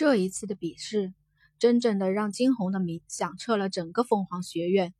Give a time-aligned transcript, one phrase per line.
[0.00, 1.12] 这一次的比试，
[1.58, 4.94] 真正的让惊鸿的名响彻了整个凤凰学院。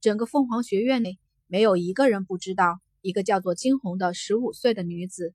[0.00, 1.18] 整个凤凰学院内，
[1.48, 5.34] 没有一个人不知道一个叫做惊鸿的十五岁的女子。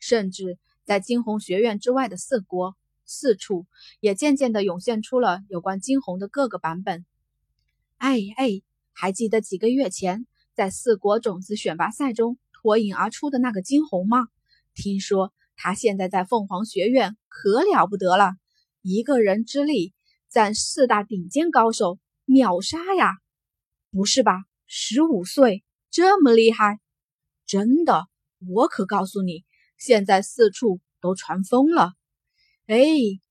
[0.00, 2.76] 甚至在惊鸿学院之外的四国、
[3.06, 3.66] 四处，
[4.00, 7.06] 也渐渐的涌现出了有关惊鸿的各个版本。
[7.96, 8.60] 哎哎，
[8.92, 14.28] 还记得几个月前在四国种子选拔赛中脱颖而出的那个惊鸿吗？
[14.74, 18.34] 听说他现在在凤凰学院可了不得了。
[18.88, 19.92] 一个人之力，
[20.30, 23.18] 占四大顶尖高手，秒杀呀！
[23.90, 24.32] 不是吧？
[24.66, 26.80] 十五岁这么厉害？
[27.44, 28.06] 真的？
[28.48, 29.44] 我可告诉你，
[29.76, 31.92] 现在四处都传疯了。
[32.64, 32.78] 哎，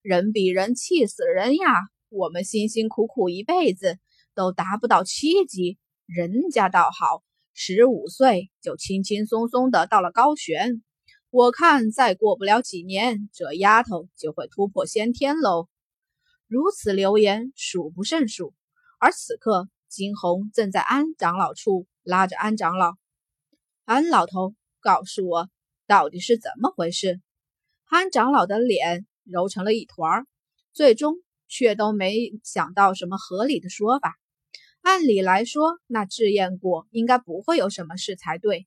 [0.03, 1.87] 人比人气死人呀！
[2.09, 3.97] 我们辛辛苦苦一辈子
[4.35, 7.23] 都达不到七级，人家倒好，
[7.55, 10.83] 十五岁就轻轻松松的到了高悬。
[11.37, 15.69] 我看再过不了几年，这丫头就会突破先天喽。
[16.47, 18.55] 如此流言数不胜数，
[18.97, 22.95] 而此刻金红正在安长老处拉着安长老。
[23.85, 25.47] 安老头，告诉我
[25.85, 27.21] 到底是怎么回事？
[27.85, 30.25] 安长老的脸揉成了一团，
[30.73, 34.17] 最终却都没想到什么合理的说法。
[34.81, 38.65] 按理来说，那制验果应该不会有什么事才对。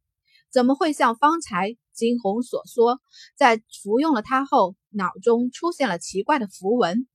[0.52, 2.98] 怎么会像方才金红所说，
[3.36, 7.06] 在服用了它后，脑中出现了奇怪的符文？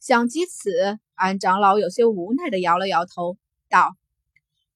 [0.00, 3.36] 想及此，安长老有些无奈的摇了摇头，
[3.68, 3.98] 道：“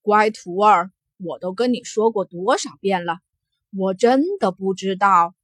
[0.03, 3.21] 乖徒儿，我都跟你说过多少遍了，
[3.75, 5.35] 我真的不知道，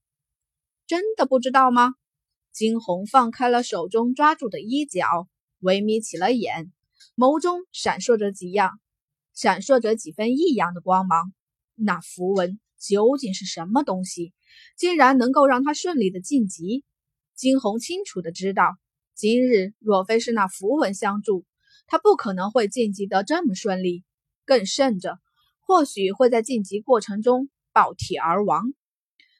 [0.86, 1.94] 真的不知道吗？”
[2.52, 5.28] 金红放开了手中抓住的衣角，
[5.60, 6.70] 微眯起了眼，
[7.16, 8.78] 眸中闪烁着几样，
[9.32, 11.32] 闪烁着几分异样的光芒。
[11.74, 14.34] 那符文究竟是什么东西，
[14.76, 16.84] 竟然能够让他顺利的晋级？
[17.34, 18.76] 金红清楚的知道，
[19.14, 21.46] 今日若非是那符文相助，
[21.86, 24.04] 他不可能会晋级得这么顺利。
[24.44, 25.18] 更甚者，
[25.60, 28.74] 或许会在晋级过程中爆体而亡。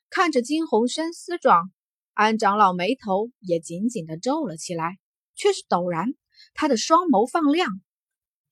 [0.09, 1.71] 看着金红深思状，
[2.15, 4.99] 安长老眉头也紧紧的皱了起来，
[5.35, 6.15] 却是陡然，
[6.55, 7.69] 他的双眸放亮：“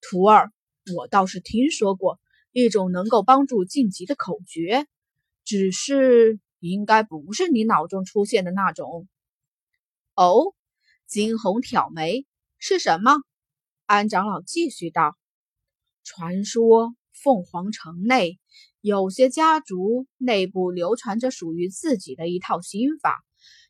[0.02, 0.52] 徒儿，
[0.94, 2.20] 我倒是听说过。”
[2.52, 4.86] 一种能够帮助晋级的口诀，
[5.42, 9.08] 只是应该不是你脑中出现的那种。
[10.14, 10.54] 哦，
[11.06, 12.26] 金红挑眉，
[12.58, 13.12] 是什么？
[13.86, 15.16] 安长老继续道
[16.04, 18.38] ：“传说凤凰城内
[18.82, 23.24] 有些家族内部流传着属于自己的一套心法，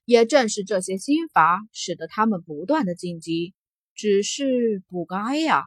[0.05, 3.55] 也正是这些心法使得他们不断的晋级。
[3.95, 5.67] 只是不该呀。”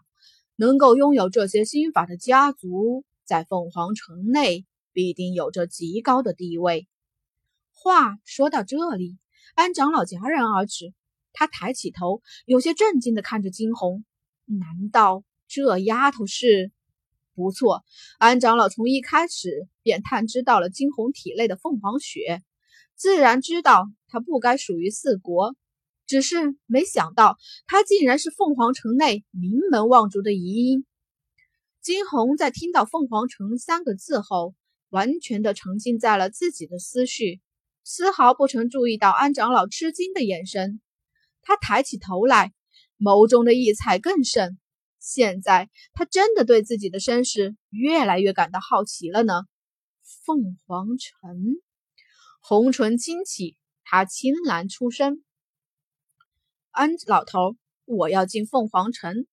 [0.58, 6.88] 能够拥有这些心法的家族，在凤凰城内必定有着极高的地位。
[7.74, 9.18] 话说到这里，
[9.54, 10.94] 安长老戛然而止，
[11.34, 14.06] 他抬起头，有些震惊的看着惊鸿。
[14.46, 16.72] 难道这丫头是？
[17.34, 17.84] 不错，
[18.18, 22.42] 安长老从一开始便探知到了惊鸿体内的凤凰血，
[22.96, 25.54] 自然知道她不该属于四国。
[26.08, 30.86] 只是没想到，他竟然是凤凰城内名门望族的遗音。
[31.82, 34.56] 金红在听到“凤凰城”三个字后，
[34.90, 37.42] 完全的沉浸在了自己的思绪，
[37.84, 40.82] 丝毫不曾注意到安长老吃惊的眼神。
[41.42, 42.54] 他抬起头来，
[42.98, 44.58] 眸中的异彩更甚。
[45.00, 49.44] 现在他真的对自己的身世越来越感到好奇了呢。
[50.26, 51.58] 凤凰城，
[52.42, 55.24] 红唇轻启，他青蓝出身。
[56.76, 57.56] 安老头，
[57.86, 59.26] 我要进凤凰城。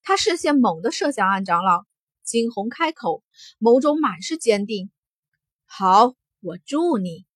[0.00, 1.84] 他视线猛地射向安长老。
[2.22, 3.24] 惊鸿开口，
[3.58, 4.92] 眸中满是坚定。
[5.64, 7.26] 好，我助你。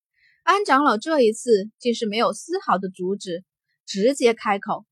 [0.45, 3.43] 安长老这一次竟是没有丝毫的阻止，
[3.85, 4.87] 直接开口。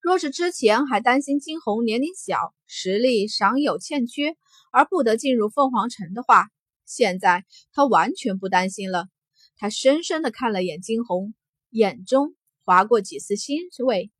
[0.00, 4.36] 若是之前还担心惊鸿年龄小，实力尚有欠缺，
[4.70, 6.46] 而不得进入凤凰城的话，
[6.84, 9.08] 现在他完全不担心了。
[9.56, 11.34] 他深深的看了眼惊鸿，
[11.70, 12.35] 眼中。
[12.66, 14.10] 划过几丝欣慰，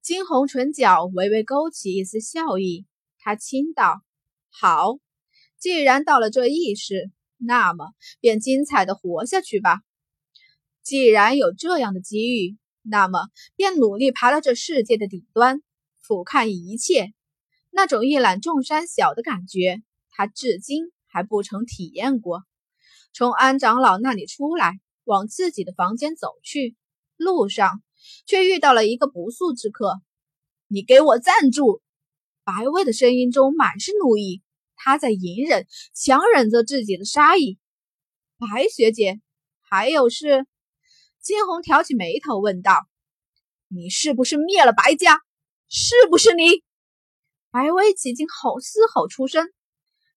[0.00, 2.86] 金红唇角微微勾起一丝笑意。
[3.18, 4.00] 他轻道
[4.48, 4.98] ：“好，
[5.58, 9.82] 既然到了这意识，那么便精彩的活下去吧。
[10.82, 15.60] 既然有这样的机遇，那么便努力爬到这世界的顶端，
[16.00, 17.12] 俯瞰一切。
[17.68, 22.44] 那种一览众山小的感觉，他至今还不曾体验过。
[23.12, 26.76] 从安长老那里出来。”往自己的房间走去，
[27.16, 27.80] 路上
[28.26, 30.00] 却遇到了一个不速之客。
[30.66, 31.80] 你给我站住！
[32.42, 34.42] 白薇的声音中满是怒意，
[34.74, 37.56] 他在隐忍，强忍着自己的杀意。
[38.36, 39.20] 白学姐，
[39.60, 40.44] 还有事？
[41.20, 42.86] 金红挑起眉头问道
[43.68, 45.20] ：“你是不是灭了白家？
[45.68, 46.64] 是不是你？”
[47.50, 49.48] 白薇几经吼嘶吼出声。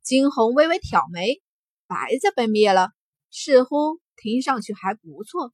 [0.01, 1.41] 金红微微挑眉
[1.85, 2.89] ：“白家被灭了，
[3.29, 5.53] 似乎听上去还不错，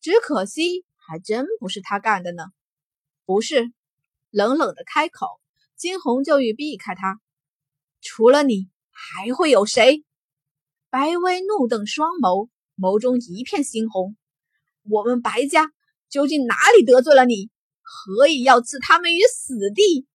[0.00, 2.44] 只可惜还真不是他干的呢。
[3.24, 3.72] ”“不是。”
[4.30, 5.26] 冷冷的开口。
[5.76, 7.20] 金红就欲避开他。
[8.02, 10.04] “除了你，还会有谁？”
[10.90, 14.14] 白薇怒瞪双眸，眸中一片猩红。
[14.82, 15.72] 我们白家
[16.10, 17.50] 究竟哪里得罪了你？
[17.80, 20.06] 何以要置他们于死地？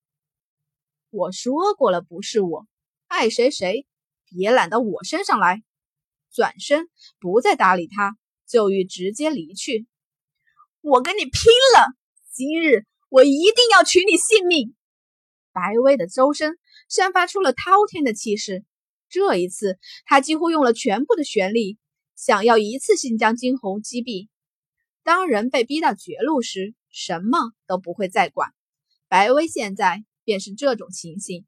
[1.09, 2.67] 我说过了，不是我，
[3.07, 3.87] 爱谁谁，
[4.25, 5.63] 别揽到我身上来。
[6.35, 6.89] 转身
[7.21, 9.87] 不再搭理他，就欲直接离去。
[10.81, 11.31] 我跟你拼
[11.77, 11.95] 了！
[12.33, 14.75] 今日我一定要取你性命！
[15.53, 16.57] 白薇的周身
[16.89, 18.65] 散发出了滔天的气势，
[19.07, 21.77] 这一次他几乎用了全部的全力，
[22.17, 24.27] 想要一次性将金红击毙。
[25.03, 28.53] 当人被逼到绝路时，什么都不会再管。
[29.07, 31.45] 白薇现在便是这种情形。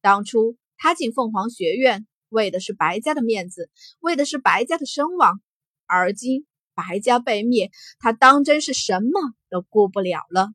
[0.00, 3.68] 当初他进凤凰学院，为的是白家的面子，
[4.00, 5.40] 为的是白家的声望。
[5.86, 9.10] 而今白家被灭，他当真是什么
[9.50, 10.48] 都顾不了了。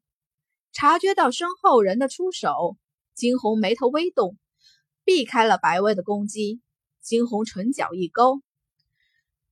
[0.71, 2.77] 察觉到身后人的出手，
[3.13, 4.37] 金红眉头微动，
[5.03, 6.61] 避开了白薇的攻击。
[7.01, 8.41] 金红唇角一勾：“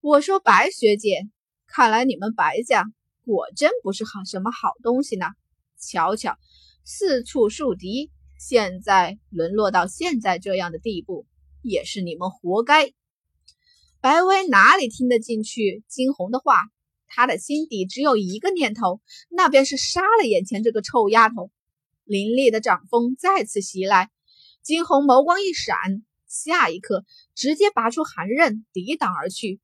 [0.01, 1.29] 我说白学姐。”
[1.67, 2.85] 看来你们白家
[3.25, 5.27] 果真不是好什么好东西呢！
[5.79, 6.37] 瞧瞧，
[6.83, 11.25] 四处树敌，现在沦落到现在这样的地步，
[11.63, 12.93] 也是你们活该。
[14.01, 16.65] 白薇哪里听得进去金红的话？
[17.07, 18.99] 他的心底只有一个念头，
[19.29, 21.51] 那便是杀了眼前这个臭丫头。
[22.05, 24.09] 凌厉的掌风再次袭来，
[24.61, 25.77] 金红眸光一闪，
[26.27, 27.05] 下一刻
[27.35, 29.61] 直接拔出寒刃抵挡而去。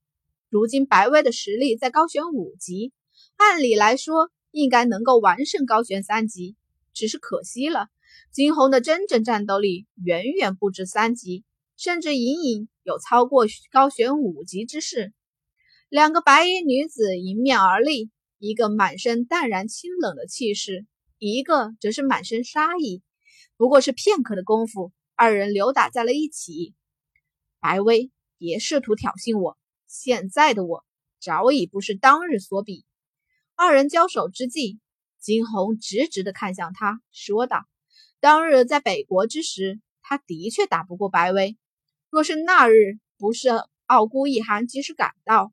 [0.48, 2.92] 如今白薇的实力在高悬五级，
[3.36, 6.56] 按理来说应该能够完胜高悬三级，
[6.94, 7.88] 只是可惜了，
[8.32, 11.44] 金红的真正战斗力远远不止三级，
[11.82, 15.14] 甚至隐隐有超过高悬五级之势。
[15.88, 20.84] 两个白衣女子迎面而立，一个满身淡然清冷的气势，
[21.16, 23.02] 一个则是满身杀意。
[23.56, 26.74] 不过是片刻的功夫，二人扭打在了一起。
[27.60, 29.56] 白薇，别试图挑衅我。
[29.86, 30.84] 现在的我
[31.18, 32.84] 早已不是当日所比。
[33.56, 34.80] 二人交手之际，
[35.18, 37.64] 金红直直地看向他，说道
[38.20, 41.56] ：“当日在北国之时，他的确打不过白薇。
[42.10, 43.50] 若是那日不是
[43.86, 45.52] 傲孤一寒及时赶到，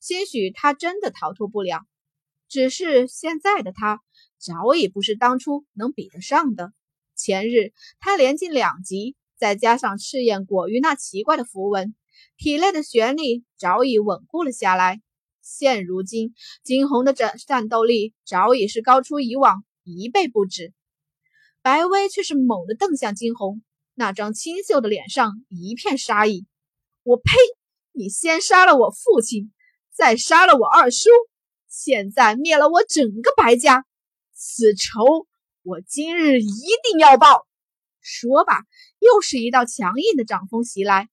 [0.00, 1.86] 兴许他真的逃脱不了。
[2.48, 4.00] 只是现在的他
[4.38, 6.72] 早已不是当初能比得上的。
[7.14, 11.94] 前日他连进两级，再加上赤焰果于那奇怪的符文。”
[12.38, 15.02] 体内的玄力早已稳固了下来，
[15.42, 20.72] 现如今金红的战战斗力早已是高出以往一倍不止。
[21.62, 23.60] 白薇却是猛地瞪向金红，
[23.98, 26.46] 那张清秀的脸上一片杀意。
[27.02, 27.32] 我呸！
[27.90, 29.52] 你先杀了我父亲，
[29.92, 31.08] 再杀了我二叔，
[31.66, 33.84] 现在灭了我整个白家，
[34.32, 35.26] 此仇
[35.64, 37.48] 我今日一定要报！
[38.00, 38.62] 说吧，
[39.00, 41.08] 又是一道强硬的掌风袭来。